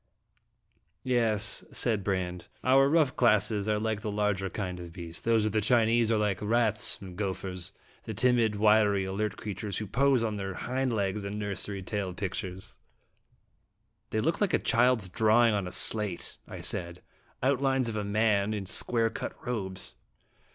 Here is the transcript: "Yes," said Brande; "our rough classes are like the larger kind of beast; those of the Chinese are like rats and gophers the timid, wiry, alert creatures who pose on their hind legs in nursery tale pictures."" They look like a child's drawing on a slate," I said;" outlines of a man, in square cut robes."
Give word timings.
"Yes," 1.03 1.63
said 1.71 2.03
Brande; 2.03 2.47
"our 2.63 2.89
rough 2.89 3.15
classes 3.15 3.69
are 3.69 3.77
like 3.77 4.01
the 4.01 4.09
larger 4.11 4.49
kind 4.49 4.79
of 4.79 4.91
beast; 4.91 5.25
those 5.25 5.45
of 5.45 5.51
the 5.51 5.61
Chinese 5.61 6.11
are 6.11 6.17
like 6.17 6.41
rats 6.41 6.99
and 7.01 7.15
gophers 7.15 7.71
the 8.05 8.15
timid, 8.15 8.55
wiry, 8.55 9.05
alert 9.05 9.37
creatures 9.37 9.77
who 9.77 9.85
pose 9.85 10.23
on 10.23 10.37
their 10.37 10.55
hind 10.55 10.91
legs 10.91 11.23
in 11.23 11.37
nursery 11.37 11.83
tale 11.83 12.15
pictures."" 12.15 12.79
They 14.09 14.21
look 14.21 14.41
like 14.41 14.55
a 14.55 14.57
child's 14.57 15.07
drawing 15.07 15.53
on 15.53 15.67
a 15.67 15.71
slate," 15.71 16.37
I 16.47 16.61
said;" 16.61 17.03
outlines 17.43 17.87
of 17.87 17.95
a 17.95 18.03
man, 18.03 18.55
in 18.55 18.65
square 18.65 19.11
cut 19.11 19.35
robes." 19.45 19.93